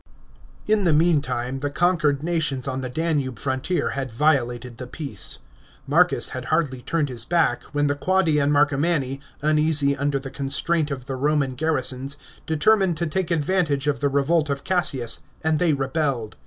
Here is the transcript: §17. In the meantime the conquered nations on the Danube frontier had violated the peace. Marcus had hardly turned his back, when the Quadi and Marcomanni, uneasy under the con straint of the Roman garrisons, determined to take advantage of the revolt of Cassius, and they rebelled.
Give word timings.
§17. 0.65 0.79
In 0.79 0.83
the 0.83 0.93
meantime 0.93 1.59
the 1.59 1.69
conquered 1.69 2.23
nations 2.23 2.67
on 2.67 2.81
the 2.81 2.89
Danube 2.89 3.37
frontier 3.37 3.91
had 3.91 4.11
violated 4.11 4.77
the 4.79 4.87
peace. 4.87 5.37
Marcus 5.85 6.29
had 6.29 6.45
hardly 6.45 6.81
turned 6.81 7.07
his 7.07 7.23
back, 7.23 7.61
when 7.65 7.85
the 7.85 7.93
Quadi 7.93 8.39
and 8.41 8.51
Marcomanni, 8.51 9.19
uneasy 9.43 9.95
under 9.95 10.17
the 10.17 10.31
con 10.31 10.47
straint 10.47 10.89
of 10.89 11.05
the 11.05 11.15
Roman 11.15 11.53
garrisons, 11.53 12.17
determined 12.47 12.97
to 12.97 13.05
take 13.05 13.29
advantage 13.29 13.85
of 13.85 13.99
the 13.99 14.09
revolt 14.09 14.49
of 14.49 14.63
Cassius, 14.63 15.21
and 15.43 15.59
they 15.59 15.71
rebelled. 15.71 16.35